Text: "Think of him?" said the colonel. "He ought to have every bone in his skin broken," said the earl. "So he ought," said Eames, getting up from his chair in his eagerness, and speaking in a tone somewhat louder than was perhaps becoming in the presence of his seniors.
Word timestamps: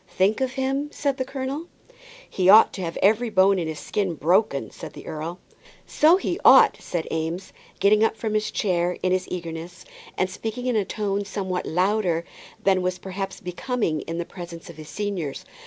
"Think 0.07 0.41
of 0.41 0.53
him?" 0.53 0.89
said 0.91 1.17
the 1.17 1.23
colonel. 1.25 1.67
"He 2.27 2.49
ought 2.49 2.73
to 2.73 2.81
have 2.81 2.97
every 3.03 3.29
bone 3.29 3.59
in 3.59 3.67
his 3.67 3.77
skin 3.79 4.15
broken," 4.15 4.71
said 4.71 4.93
the 4.93 5.05
earl. 5.05 5.37
"So 5.85 6.17
he 6.17 6.39
ought," 6.43 6.75
said 6.81 7.07
Eames, 7.11 7.53
getting 7.79 8.03
up 8.03 8.17
from 8.17 8.33
his 8.33 8.49
chair 8.49 8.97
in 9.03 9.11
his 9.11 9.27
eagerness, 9.29 9.85
and 10.17 10.27
speaking 10.27 10.65
in 10.65 10.75
a 10.75 10.85
tone 10.85 11.23
somewhat 11.23 11.67
louder 11.67 12.25
than 12.63 12.81
was 12.81 12.97
perhaps 12.97 13.39
becoming 13.39 14.01
in 14.01 14.17
the 14.17 14.25
presence 14.25 14.71
of 14.71 14.77
his 14.77 14.89
seniors. 14.89 15.45